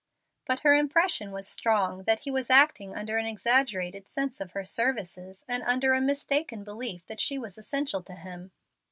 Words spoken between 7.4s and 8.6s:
essential to him.